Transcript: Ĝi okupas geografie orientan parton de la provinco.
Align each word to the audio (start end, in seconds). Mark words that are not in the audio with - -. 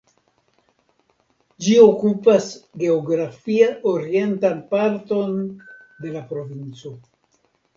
Ĝi 1.65 1.75
okupas 1.87 2.47
geografie 2.85 3.67
orientan 3.93 4.65
parton 4.73 5.39
de 6.07 6.17
la 6.19 6.25
provinco. 6.33 6.97